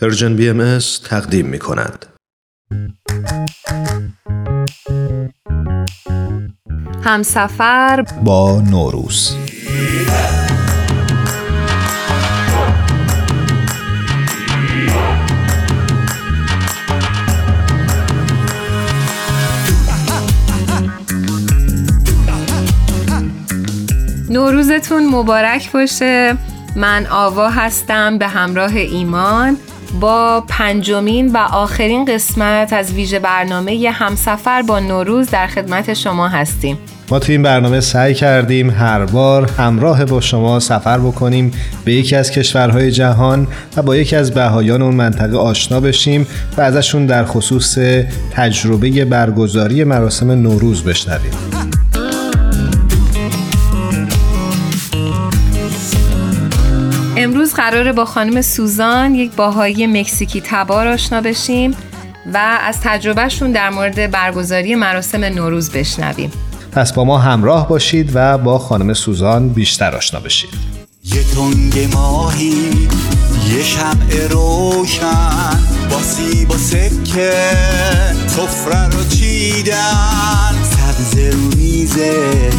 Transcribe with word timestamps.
پرژن 0.00 0.36
بی 0.36 0.48
ام 0.48 0.78
تقدیم 1.04 1.46
می 1.46 1.58
کند. 1.58 2.06
همسفر 7.04 8.02
با 8.24 8.60
نوروز. 8.70 9.36
نوروزتون 24.30 25.06
مبارک 25.06 25.72
باشه. 25.72 26.36
من 26.76 27.06
آوا 27.06 27.50
هستم 27.50 28.18
به 28.18 28.28
همراه 28.28 28.76
ایمان. 28.76 29.56
با 30.00 30.44
پنجمین 30.48 31.32
و 31.32 31.36
آخرین 31.36 32.04
قسمت 32.04 32.72
از 32.72 32.92
ویژه 32.92 33.18
برنامه 33.18 33.90
همسفر 33.92 34.62
با 34.62 34.80
نوروز 34.80 35.30
در 35.30 35.46
خدمت 35.46 35.94
شما 35.94 36.28
هستیم. 36.28 36.78
ما 37.10 37.18
توی 37.18 37.34
این 37.34 37.42
برنامه 37.42 37.80
سعی 37.80 38.14
کردیم 38.14 38.70
هر 38.70 39.04
بار 39.04 39.50
همراه 39.50 40.04
با 40.04 40.20
شما 40.20 40.60
سفر 40.60 40.98
بکنیم 40.98 41.52
به 41.84 41.92
یکی 41.92 42.16
از 42.16 42.30
کشورهای 42.30 42.90
جهان 42.90 43.46
و 43.76 43.82
با 43.82 43.96
یکی 43.96 44.16
از 44.16 44.34
بهایان 44.34 44.82
اون 44.82 44.94
منطقه 44.94 45.36
آشنا 45.36 45.80
بشیم 45.80 46.26
و 46.56 46.60
ازشون 46.60 47.06
در 47.06 47.24
خصوص 47.24 47.78
تجربه 48.32 49.04
برگزاری 49.04 49.84
مراسم 49.84 50.30
نوروز 50.30 50.84
بشنویم. 50.84 51.32
امروز 57.26 57.54
قراره 57.54 57.92
با 57.92 58.04
خانم 58.04 58.42
سوزان 58.42 59.14
یک 59.14 59.32
باهایی 59.32 59.86
مکزیکی 59.86 60.42
تبار 60.44 60.88
آشنا 60.88 61.20
بشیم 61.20 61.76
و 62.34 62.58
از 62.62 62.80
تجربهشون 62.82 63.52
در 63.52 63.70
مورد 63.70 64.10
برگزاری 64.10 64.74
مراسم 64.74 65.24
نوروز 65.24 65.70
بشنویم. 65.70 66.30
پس 66.72 66.92
با 66.92 67.04
ما 67.04 67.18
همراه 67.18 67.68
باشید 67.68 68.10
و 68.14 68.38
با 68.38 68.58
خانم 68.58 68.94
سوزان 68.94 69.48
بیشتر 69.48 69.96
آشنا 69.96 70.20
بشید. 70.20 70.50
یه 71.04 71.22
تنگ 71.34 71.94
ماهی 71.94 72.88
یه 73.50 73.62
شمع 73.62 74.26
روشن 74.30 75.58
با 75.90 76.02
سیب 76.02 76.50
و 76.50 76.56
سکه 76.56 77.32
سفره 78.26 78.88
رو 78.88 79.08
چیدن. 79.08 80.54
سبز 80.62 81.18
رو 81.18 81.56
میزه 81.56 82.50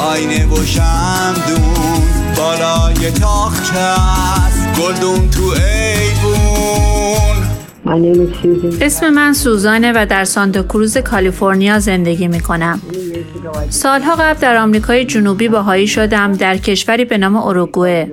آینه 0.00 0.46
و 0.46 0.64
شمدون 0.64 2.02
بالای 2.36 3.10
تاخچه 3.10 3.78
است 3.78 4.80
گلدون 4.80 5.30
تو 5.30 5.42
ایوون 5.42 6.80
اسم 8.80 9.10
من 9.10 9.32
سوزانه 9.32 9.92
و 9.92 10.06
در 10.06 10.24
سانتا 10.24 10.62
کروز 10.62 10.98
کالیفرنیا 10.98 11.78
زندگی 11.78 12.28
می 12.28 12.40
کنم. 12.40 12.80
سالها 13.68 14.14
قبل 14.14 14.40
در 14.40 14.56
آمریکای 14.56 15.04
جنوبی 15.04 15.48
باهایی 15.48 15.86
شدم 15.86 16.32
در 16.32 16.56
کشوری 16.56 17.04
به 17.04 17.18
نام 17.18 17.36
اوروگوئه. 17.36 18.12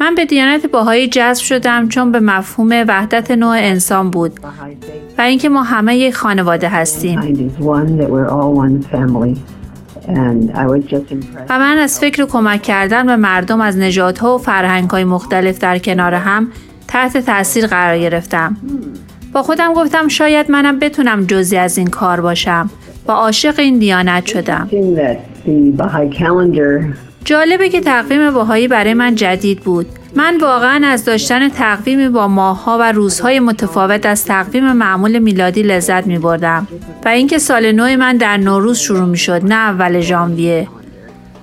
من 0.00 0.14
به 0.14 0.24
دیانت 0.24 0.66
باهایی 0.66 1.08
جذب 1.08 1.42
شدم 1.42 1.88
چون 1.88 2.12
به 2.12 2.20
مفهوم 2.20 2.84
وحدت 2.88 3.30
نوع 3.30 3.56
انسان 3.58 4.10
بود 4.10 4.40
و 5.18 5.22
اینکه 5.22 5.48
ما 5.48 5.62
همه 5.62 5.96
یک 5.96 6.14
خانواده 6.14 6.68
هستیم. 6.68 7.20
و 11.48 11.58
من 11.58 11.78
از 11.78 12.00
فکر 12.00 12.26
کمک 12.26 12.62
کردن 12.62 13.06
به 13.06 13.16
مردم 13.16 13.60
از 13.60 13.78
نژادها 13.78 14.34
و 14.34 14.38
فرهنگهای 14.38 15.04
مختلف 15.04 15.58
در 15.58 15.78
کنار 15.78 16.14
هم 16.14 16.48
تحت 16.88 17.18
تاثیر 17.18 17.66
قرار 17.66 17.98
گرفتم. 17.98 18.56
با 19.32 19.42
خودم 19.42 19.72
گفتم 19.72 20.08
شاید 20.08 20.50
منم 20.50 20.78
بتونم 20.78 21.26
جزی 21.26 21.56
از 21.56 21.78
این 21.78 21.86
کار 21.86 22.20
باشم 22.20 22.70
و 23.08 23.12
عاشق 23.12 23.58
این 23.58 23.78
دیانت 23.78 24.26
شدم. 24.26 24.68
جالبه 27.24 27.68
که 27.68 27.80
تقویم 27.80 28.30
باهایی 28.30 28.68
برای 28.68 28.94
من 28.94 29.14
جدید 29.14 29.60
بود. 29.60 29.86
من 30.16 30.36
واقعا 30.40 30.86
از 30.86 31.04
داشتن 31.04 31.48
تقویمی 31.48 32.08
با 32.08 32.28
ماهها 32.28 32.78
و 32.78 32.92
روزهای 32.92 33.40
متفاوت 33.40 34.06
از 34.06 34.24
تقویم 34.24 34.72
معمول 34.72 35.18
میلادی 35.18 35.62
لذت 35.62 36.06
می 36.06 36.18
بردم 36.18 36.68
و 37.04 37.08
اینکه 37.08 37.38
سال 37.38 37.72
نو 37.72 37.96
من 37.96 38.16
در 38.16 38.36
نوروز 38.36 38.78
شروع 38.78 39.08
می 39.08 39.18
شد 39.18 39.44
نه 39.44 39.54
اول 39.54 40.00
ژانویه 40.00 40.68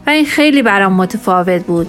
و 0.07 0.09
این 0.09 0.25
خیلی 0.25 0.61
برام 0.61 0.93
متفاوت 0.93 1.65
بود. 1.65 1.87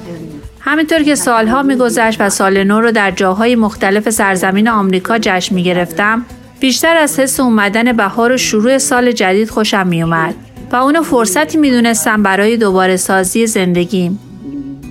همینطور 0.61 1.03
که 1.03 1.15
سالها 1.15 1.63
میگذشت 1.63 2.21
و 2.21 2.31
سال 2.31 2.65
نو 2.65 2.81
رو 2.81 2.93
در 2.93 3.11
جاهای 3.11 3.57
مختلف 3.57 4.11
سرزمین 4.11 4.69
آمریکا 4.69 5.19
جشن 5.19 5.55
می 5.55 5.63
گرفتم 5.63 6.25
بیشتر 6.61 6.97
از 6.97 7.21
حس 7.21 7.41
اومدن 7.41 7.93
بهار 7.93 8.33
و 8.33 8.37
شروع 8.37 8.79
سال 8.79 9.13
جدید 9.13 9.51
خوشم 9.51 9.87
می 9.87 10.03
اومد 10.03 10.35
و 10.73 10.77
اونو 10.77 11.03
فرصتی 11.03 11.59
می 11.59 11.71
دونستم 11.71 12.23
برای 12.23 12.57
دوباره 12.57 12.97
سازی 12.97 13.47
زندگیم 13.47 14.32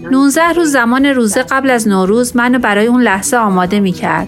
19 0.09 0.41
روز 0.53 0.71
زمان 0.71 1.05
روزه 1.05 1.43
قبل 1.43 1.69
از 1.69 1.87
نوروز 1.87 2.35
منو 2.35 2.59
برای 2.59 2.87
اون 2.87 3.01
لحظه 3.01 3.37
آماده 3.37 3.79
می 3.79 3.91
کرد. 3.91 4.27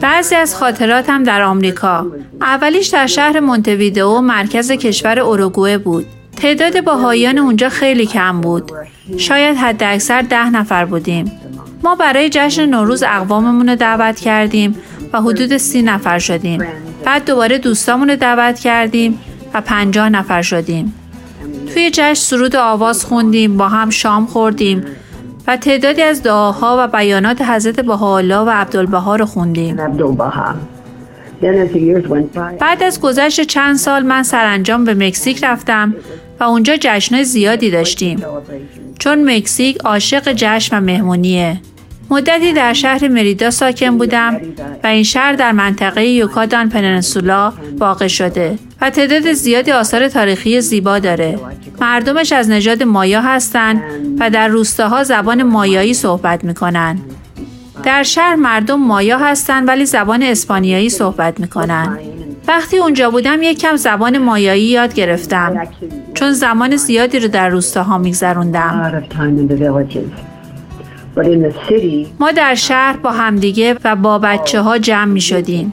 بعضی 0.00 0.34
از 0.34 0.56
خاطراتم 0.56 1.22
در 1.22 1.42
آمریکا. 1.42 2.06
اولیش 2.40 2.88
در 2.88 3.06
شهر 3.06 3.40
مونتویدئو 3.40 4.20
مرکز 4.20 4.72
کشور 4.72 5.18
اوروگوئه 5.20 5.78
بود. 5.78 6.06
تعداد 6.42 6.84
باهایان 6.84 7.38
اونجا 7.38 7.68
خیلی 7.68 8.06
کم 8.06 8.40
بود. 8.40 8.72
شاید 9.16 9.56
حد 9.56 9.82
اکثر 9.82 10.22
ده 10.22 10.50
نفر 10.50 10.84
بودیم. 10.84 11.32
ما 11.84 11.94
برای 11.94 12.28
جشن 12.32 12.66
نوروز 12.66 13.02
اقواممون 13.02 13.68
رو 13.68 13.76
دعوت 13.76 14.20
کردیم 14.20 14.78
و 15.12 15.20
حدود 15.20 15.56
سی 15.56 15.82
نفر 15.82 16.18
شدیم. 16.18 16.62
بعد 17.04 17.24
دوباره 17.24 17.58
دوستامون 17.58 18.10
رو 18.10 18.16
دعوت 18.16 18.58
کردیم 18.58 19.18
و 19.54 19.60
پنجاه 19.60 20.08
نفر 20.08 20.42
شدیم. 20.42 20.94
توی 21.74 21.90
جشن 21.90 22.14
سرود 22.14 22.56
آواز 22.56 23.04
خوندیم 23.04 23.56
با 23.56 23.68
هم 23.68 23.90
شام 23.90 24.26
خوردیم 24.26 24.84
و 25.46 25.56
تعدادی 25.56 26.02
از 26.02 26.22
دعاها 26.22 26.76
و 26.78 26.88
بیانات 26.88 27.42
حضرت 27.42 27.80
بهاءالله 27.80 28.38
و 28.38 28.50
عبدالبها 28.50 29.16
رو 29.16 29.26
خوندیم. 29.26 29.76
بعد 32.60 32.82
از 32.82 33.00
گذشت 33.00 33.40
چند 33.40 33.76
سال 33.76 34.02
من 34.02 34.22
سرانجام 34.22 34.84
به 34.84 34.94
مکزیک 34.94 35.44
رفتم 35.44 35.94
و 36.42 36.44
اونجا 36.44 36.76
جشن 36.80 37.22
زیادی 37.22 37.70
داشتیم 37.70 38.24
چون 38.98 39.30
مکزیک 39.30 39.76
عاشق 39.84 40.32
جشن 40.32 40.78
و 40.78 40.80
مهمونیه. 40.80 41.60
مدتی 42.10 42.52
در 42.52 42.72
شهر 42.72 43.08
مریدا 43.08 43.50
ساکن 43.50 43.98
بودم 43.98 44.40
و 44.84 44.86
این 44.86 45.02
شهر 45.02 45.32
در 45.32 45.52
منطقه 45.52 46.06
یوکادان 46.06 46.68
پننسولا 46.68 47.52
واقع 47.78 48.06
شده 48.06 48.58
و 48.80 48.90
تعداد 48.90 49.32
زیادی 49.32 49.72
آثار 49.72 50.08
تاریخی 50.08 50.60
زیبا 50.60 50.98
داره. 50.98 51.38
مردمش 51.80 52.32
از 52.32 52.50
نژاد 52.50 52.82
مایا 52.82 53.20
هستند 53.20 53.82
و 54.20 54.30
در 54.30 54.48
روستاها 54.48 55.04
زبان 55.04 55.42
مایایی 55.42 55.94
صحبت 55.94 56.44
می‌کنن. 56.44 56.98
در 57.84 58.02
شهر 58.02 58.34
مردم 58.34 58.80
مایا 58.80 59.18
هستند 59.18 59.68
ولی 59.68 59.86
زبان 59.86 60.22
اسپانیایی 60.22 60.88
صحبت 60.88 61.40
می‌کنن. 61.40 61.98
وقتی 62.52 62.78
اونجا 62.78 63.10
بودم 63.10 63.42
یک 63.42 63.58
کم 63.58 63.76
زبان 63.76 64.18
مایایی 64.18 64.64
یاد 64.64 64.94
گرفتم 64.94 65.68
چون 66.14 66.32
زمان 66.32 66.76
زیادی 66.76 67.18
رو 67.18 67.28
در 67.28 67.48
روستاها 67.48 67.98
میگذروندم. 67.98 69.02
ما 72.20 72.32
در 72.32 72.54
شهر 72.54 72.96
با 72.96 73.12
همدیگه 73.12 73.76
و 73.84 73.96
با 73.96 74.18
بچه 74.18 74.60
ها 74.60 74.78
جمع 74.78 75.04
می 75.04 75.20
شدیم 75.20 75.72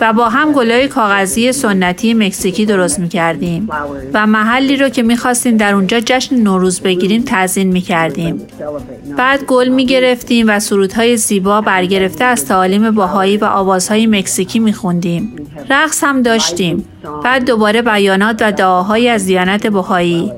و 0.00 0.12
با 0.12 0.28
هم 0.28 0.52
گلای 0.52 0.88
کاغذی 0.88 1.52
سنتی 1.52 2.14
مکزیکی 2.14 2.66
درست 2.66 2.98
می 2.98 3.08
کردیم 3.08 3.68
و 4.14 4.26
محلی 4.26 4.76
رو 4.76 4.88
که 4.88 5.02
می 5.02 5.16
خواستیم 5.16 5.56
در 5.56 5.74
اونجا 5.74 6.00
جشن 6.00 6.36
نوروز 6.36 6.80
بگیریم 6.80 7.22
تزین 7.26 7.68
می 7.72 7.80
کردیم. 7.80 8.46
بعد 9.16 9.44
گل 9.44 9.68
می 9.68 9.86
گرفتیم 9.86 10.46
و 10.48 10.60
سرودهای 10.60 11.16
زیبا 11.16 11.60
برگرفته 11.60 12.24
از 12.24 12.46
تعالیم 12.46 12.90
باهایی 12.90 13.36
و 13.36 13.44
آوازهای 13.44 14.06
مکزیکی 14.06 14.58
می 14.58 14.72
خوندیم. 14.72 15.39
رقص 15.70 16.04
هم 16.04 16.22
داشتیم. 16.22 16.84
بعد 17.24 17.44
دوباره 17.44 17.82
بیانات 17.82 18.42
و 18.42 18.52
دعاهایی 18.52 19.08
از 19.08 19.26
دیانت 19.26 19.66
باهایی 19.66 20.32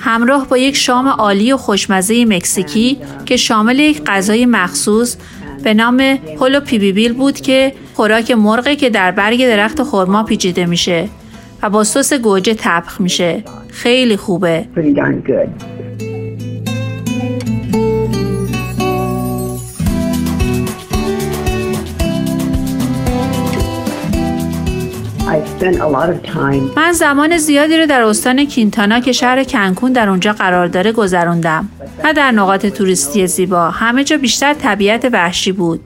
همراه 0.00 0.48
با 0.48 0.58
یک 0.58 0.76
شام 0.76 1.08
عالی 1.08 1.52
و 1.52 1.56
خوشمزه 1.56 2.24
مکزیکی 2.24 2.98
که 3.26 3.36
شامل 3.36 3.78
یک 3.78 4.02
غذای 4.06 4.46
مخصوص 4.46 5.16
به 5.64 5.74
نام 5.74 6.00
هولو 6.40 6.60
پیبیبیل 6.60 7.12
بود 7.12 7.40
که 7.40 7.72
خوراک 7.94 8.30
مرغی 8.30 8.76
که 8.76 8.90
در 8.90 9.10
برگ 9.10 9.46
درخت 9.46 9.82
خرما 9.82 10.22
پیچیده 10.22 10.66
میشه 10.66 11.08
و 11.62 11.70
با 11.70 11.84
سس 11.84 12.12
گوجه 12.12 12.54
تبخ 12.58 13.00
میشه. 13.00 13.44
خیلی 13.70 14.16
خوبه. 14.16 14.66
من 26.76 26.92
زمان 26.92 27.36
زیادی 27.36 27.76
رو 27.76 27.86
در 27.86 28.02
استان 28.02 28.44
کینتانا 28.44 29.00
که 29.00 29.12
شهر 29.12 29.44
کنکون 29.44 29.92
در 29.92 30.08
اونجا 30.08 30.32
قرار 30.32 30.66
داره 30.66 30.92
گذروندم. 30.92 31.68
نه 32.04 32.12
در 32.12 32.30
نقاط 32.30 32.66
توریستی 32.66 33.26
زیبا، 33.26 33.70
همه 33.70 34.04
جا 34.04 34.16
بیشتر 34.16 34.54
طبیعت 34.54 35.08
وحشی 35.12 35.52
بود. 35.52 35.80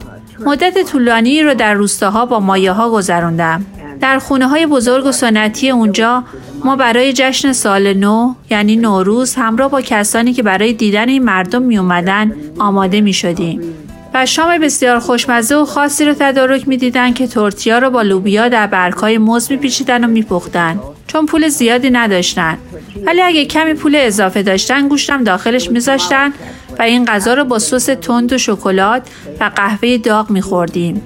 مدت 0.46 0.90
طولانی 0.90 1.42
رو 1.42 1.54
در 1.54 1.74
روستاها 1.74 2.26
با 2.26 2.40
مایه 2.40 2.72
ها 2.72 2.90
گذروندم. 2.90 3.66
در 4.00 4.18
خونه 4.18 4.48
های 4.48 4.66
بزرگ 4.66 5.06
و 5.06 5.12
سنتی 5.12 5.70
اونجا 5.70 6.24
ما 6.64 6.76
برای 6.76 7.12
جشن 7.12 7.52
سال 7.52 7.94
نو 7.94 8.34
یعنی 8.50 8.76
نوروز 8.76 9.34
همراه 9.34 9.70
با 9.70 9.80
کسانی 9.80 10.32
که 10.32 10.42
برای 10.42 10.72
دیدن 10.72 11.08
این 11.08 11.24
مردم 11.24 11.62
می 11.62 11.78
اومدن 11.78 12.32
آماده 12.58 13.00
می 13.00 13.12
شدیم. 13.12 13.60
و 14.14 14.26
شام 14.26 14.58
بسیار 14.58 14.98
خوشمزه 14.98 15.56
و 15.56 15.64
خاصی 15.64 16.04
رو 16.04 16.14
تدارک 16.14 16.68
می‌دیدند 16.68 17.14
که 17.14 17.26
تورتیا 17.26 17.78
رو 17.78 17.90
با 17.90 18.02
لوبیا 18.02 18.48
در 18.48 18.66
برگهای 18.66 19.18
موز 19.18 19.50
میپیچیدن 19.52 20.04
و 20.04 20.08
میپختن 20.08 20.80
چون 21.06 21.26
پول 21.26 21.48
زیادی 21.48 21.90
نداشتن 21.90 22.58
ولی 23.06 23.22
اگه 23.22 23.44
کمی 23.44 23.74
پول 23.74 23.96
اضافه 23.96 24.42
داشتن 24.42 24.88
گوشتم 24.88 25.24
داخلش 25.24 25.70
میذاشتن 25.70 26.32
و 26.78 26.82
این 26.82 27.04
غذا 27.04 27.34
رو 27.34 27.44
با 27.44 27.58
سس 27.58 27.84
تند 27.84 28.32
و 28.32 28.38
شکلات 28.38 29.02
و 29.40 29.50
قهوه 29.56 29.98
داغ 29.98 30.30
میخوردیم. 30.30 31.02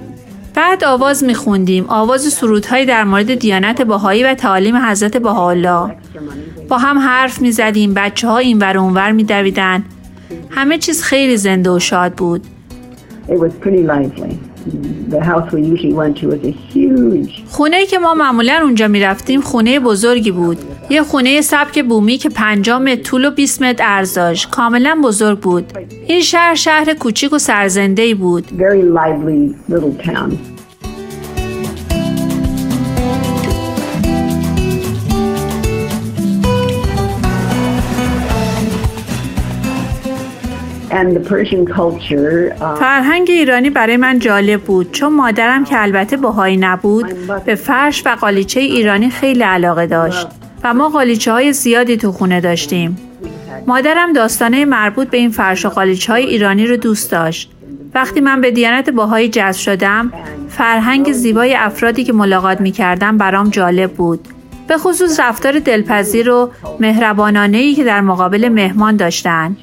بعد 0.53 0.83
آواز 0.83 1.23
میخوندیم. 1.23 1.85
آواز 1.87 2.33
سرودهایی 2.33 2.85
در 2.85 3.03
مورد 3.03 3.35
دیانت 3.35 3.81
باهایی 3.81 4.23
و 4.23 4.33
تعالیم 4.33 4.75
حضرت 4.75 5.17
بهاءالله. 5.17 5.95
با 6.69 6.77
هم 6.77 6.99
حرف 6.99 7.41
می‌زدیم. 7.41 7.93
بچه 7.93 8.27
ها 8.27 8.37
این 8.37 8.59
ور 8.59 8.77
اونور 8.77 9.11
میدویدن 9.11 9.83
همه 10.49 10.77
چیز 10.77 11.03
خیلی 11.03 11.37
زنده 11.37 11.69
و 11.69 11.79
شاد 11.79 12.13
بود. 12.13 12.43
خونه 17.47 17.85
که 17.85 17.99
ما 17.99 18.13
معمولا 18.13 18.59
اونجا 18.63 18.87
می 18.87 18.99
رفتیم 18.99 19.41
خونه 19.41 19.79
بزرگی 19.79 20.31
بود. 20.31 20.57
یه 20.89 21.03
خونه 21.03 21.41
سبک 21.41 21.83
بومی 21.83 22.17
که 22.17 22.29
5 22.29 22.69
متر 22.69 22.95
طول 22.95 23.25
و 23.25 23.31
20 23.31 23.61
متر 23.61 23.83
عرض 23.83 24.13
داشت. 24.13 24.49
کاملا 24.49 25.01
بزرگ 25.03 25.39
بود. 25.39 25.71
این 26.07 26.21
شهر 26.21 26.55
شهر 26.55 26.93
کوچیک 26.93 27.33
و 27.33 27.37
سرزنده 27.37 28.01
ای 28.01 28.13
بود. 28.13 28.45
Uh, 30.03 30.56
فرهنگ 42.79 43.27
ایرانی 43.29 43.69
برای 43.69 43.97
من 43.97 44.19
جالب 44.19 44.61
بود 44.61 44.91
چون 44.91 45.13
مادرم 45.13 45.65
که 45.65 45.81
البته 45.81 46.17
بهایی 46.17 46.57
نبود 46.57 47.05
به 47.45 47.55
فرش 47.55 48.03
و 48.05 48.15
قالیچه 48.15 48.59
ایرانی 48.59 49.09
خیلی 49.09 49.43
علاقه 49.43 49.87
داشت 49.87 50.27
و 50.63 50.73
ما 50.73 50.89
قالیچه 50.89 51.31
های 51.31 51.53
زیادی 51.53 51.97
تو 51.97 52.11
خونه 52.11 52.41
داشتیم. 52.41 52.97
مادرم 53.67 54.13
داستانه 54.13 54.65
مربوط 54.65 55.09
به 55.09 55.17
این 55.17 55.29
فرش 55.29 55.65
و 55.65 55.69
قالیچه 55.69 56.13
های 56.13 56.25
ایرانی 56.25 56.67
رو 56.67 56.77
دوست 56.77 57.11
داشت. 57.11 57.51
وقتی 57.93 58.21
من 58.21 58.41
به 58.41 58.51
دیانت 58.51 58.89
باهایی 58.89 59.29
جذب 59.29 59.59
شدم، 59.59 60.13
فرهنگ 60.49 61.11
زیبای 61.11 61.55
افرادی 61.55 62.03
که 62.03 62.13
ملاقات 62.13 62.61
می 62.61 62.71
کردم 62.71 63.17
برام 63.17 63.49
جالب 63.49 63.91
بود. 63.91 64.27
به 64.67 64.77
خصوص 64.77 65.19
رفتار 65.19 65.59
دلپذیر 65.59 66.29
و 66.29 66.51
مهربانانه 66.79 67.57
ای 67.57 67.73
که 67.75 67.83
در 67.83 68.01
مقابل 68.01 68.49
مهمان 68.49 68.95
داشتند. 68.95 69.57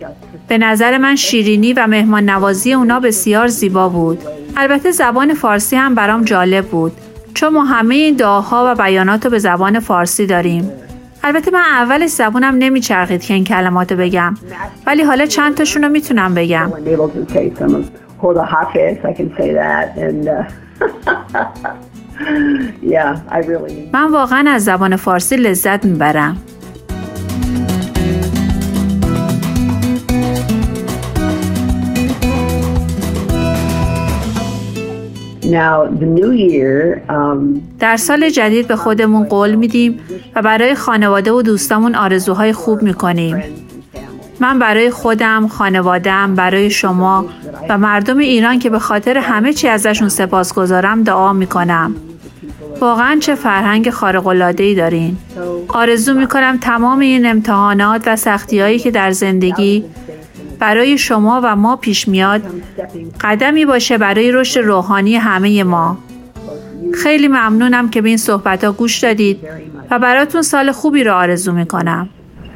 به 0.49 0.59
نظر 0.59 0.99
من 0.99 1.17
شیرینی 1.17 1.73
و 1.73 1.87
مهمان 1.87 2.31
نوازی 2.31 2.73
اونا 2.73 3.01
بسیار 3.01 3.47
زیبا 3.47 3.89
بود. 3.89 4.19
البته 4.57 4.91
زبان 4.91 5.35
فارسی 5.35 5.77
هم 5.77 5.95
برام 5.95 6.25
جالب 6.25 6.67
بود 6.67 6.93
چون 7.35 7.53
ما 7.53 7.65
همه 7.65 7.95
این 7.95 8.15
دعاها 8.15 8.73
و 8.73 8.83
بیانات 8.83 9.25
رو 9.25 9.31
به 9.31 9.39
زبان 9.39 9.81
فارسی 9.81 10.27
داریم. 10.27 10.71
البته 11.23 11.51
من 11.51 11.61
اولش 11.61 12.11
زبونم 12.11 12.55
نمیچرخید 12.59 13.23
که 13.23 13.35
این 13.35 13.45
کلمات 13.45 13.93
رو 13.93 13.99
بگم 13.99 14.35
ولی 14.87 15.03
حالا 15.03 15.27
چند 15.27 15.55
تاشون 15.55 15.85
رو 15.85 15.89
می‌تونم 15.89 16.35
بگم. 16.35 16.73
من 23.93 24.11
واقعا 24.11 24.51
از 24.51 24.65
زبان 24.65 24.97
فارسی 24.97 25.37
لذت 25.37 25.85
می‌برم. 25.85 26.37
در 37.79 37.97
سال 37.97 38.31
جدید 38.31 38.69
به 38.69 38.77
خودمون 38.77 39.25
قول 39.25 39.55
میدیم 39.55 40.01
و 40.35 40.43
برای 40.43 40.75
خانواده 40.75 41.33
و 41.33 41.43
دوستامون 41.43 41.95
آرزوهای 41.95 42.53
خوب 42.53 42.83
می‌کنیم. 42.83 43.43
من 44.41 44.59
برای 44.59 44.91
خودم، 44.91 45.49
خانوادم، 45.49 46.35
برای 46.35 46.71
شما 46.71 47.27
و 47.69 47.79
مردم 47.79 48.19
ایران 48.19 48.59
که 48.59 48.71
به 48.71 48.79
خاطر 48.79 49.19
همه 49.19 49.53
چی 49.53 49.69
ازشون 49.69 50.09
سپاس 50.09 50.55
گذارم 50.55 51.03
دعا 51.03 51.33
می‌کنم. 51.33 51.95
واقعا 52.81 53.19
چه 53.21 53.35
فرهنگ 53.35 53.93
ای 54.59 54.75
دارین. 54.75 55.17
آرزو 55.69 56.15
می‌کنم 56.15 56.59
تمام 56.61 56.99
این 56.99 57.27
امتحانات 57.27 58.03
و 58.07 58.17
سختیهایی 58.17 58.79
که 58.79 58.91
در 58.91 59.11
زندگی 59.11 59.85
برای 60.59 60.99
شما 60.99 61.41
و 61.45 61.57
ما 61.57 61.77
پیش 61.77 62.09
میاد. 62.09 62.43
قدمی 63.21 63.65
باشه 63.65 63.99
برای 63.99 64.33
رشد 64.33 64.61
روحانی 64.61 65.17
همه 65.17 65.65
ما. 65.65 65.99
خیلی 66.95 67.29
ممنونم 67.29 67.89
که 67.91 68.03
به 68.03 68.09
این 68.09 68.17
صحبت 68.19 68.65
ها 68.65 68.73
گوش 68.73 68.99
دادید 68.99 69.39
و 69.91 69.99
براتون 69.99 70.43
سال 70.43 70.73
خوبی 70.73 71.05
رو 71.05 71.15
آرزو 71.15 71.53
می‌کنم. 71.53 72.09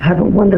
ایمان 0.05 0.51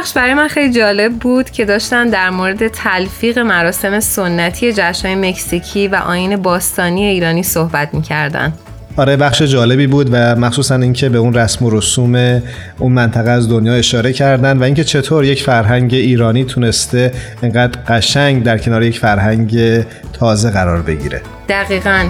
بخش 0.00 0.12
برای 0.12 0.34
من 0.34 0.48
خیلی 0.48 0.72
جالب 0.72 1.12
بود 1.12 1.50
که 1.50 1.64
داشتن 1.64 2.08
در 2.08 2.30
مورد 2.30 2.68
تلفیق 2.68 3.38
مراسم 3.38 4.00
سنتی 4.00 4.72
جشنهای 4.72 5.14
مکزیکی 5.14 5.88
و 5.88 5.94
آین 5.94 6.36
باستانی 6.36 7.04
ایرانی 7.04 7.42
صحبت 7.42 7.94
می‌کردن. 7.94 8.52
آره 8.96 9.16
بخش 9.16 9.42
جالبی 9.42 9.86
بود 9.86 10.08
و 10.12 10.36
مخصوصا 10.36 10.74
اینکه 10.74 11.08
به 11.08 11.18
اون 11.18 11.34
رسم 11.34 11.64
و 11.64 11.70
رسوم 11.70 12.42
اون 12.78 12.92
منطقه 12.92 13.30
از 13.30 13.48
دنیا 13.48 13.74
اشاره 13.74 14.12
کردن 14.12 14.58
و 14.58 14.62
اینکه 14.62 14.84
چطور 14.84 15.24
یک 15.24 15.42
فرهنگ 15.42 15.94
ایرانی 15.94 16.44
تونسته 16.44 17.12
اینقدر 17.42 17.80
قشنگ 17.88 18.42
در 18.42 18.58
کنار 18.58 18.82
یک 18.82 18.98
فرهنگ 18.98 19.84
تازه 20.12 20.50
قرار 20.50 20.82
بگیره. 20.82 21.22
دقیقاً. 21.48 22.04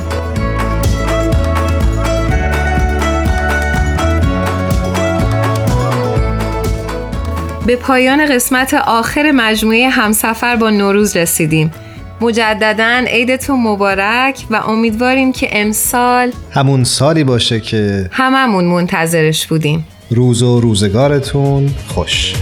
به 7.67 7.77
پایان 7.77 8.27
قسمت 8.27 8.75
آخر 8.75 9.33
مجموعه 9.33 9.89
همسفر 9.89 10.57
با 10.57 10.71
نوروز 10.71 11.17
رسیدیم. 11.17 11.73
مجددا 12.21 13.05
عیدتون 13.07 13.61
مبارک 13.61 14.45
و 14.51 14.57
امیدواریم 14.57 15.33
که 15.33 15.49
امسال 15.53 16.33
همون 16.51 16.85
سالی 16.85 17.25
باشه 17.25 17.61
که 17.61 18.09
هممون 18.13 18.65
منتظرش 18.65 19.47
بودیم. 19.47 19.87
روز 20.11 20.43
و 20.43 20.61
روزگارتون 20.61 21.71
خوش. 21.89 22.35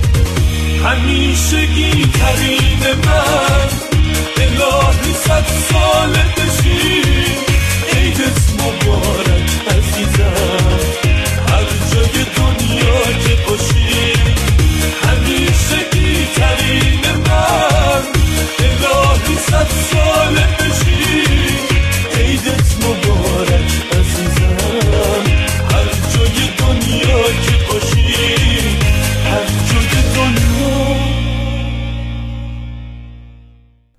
همیشگی 0.85 1.91
کریم 1.91 2.97
من 3.07 3.69
الهی 4.37 5.13
صد 5.13 5.45
سال 5.71 6.13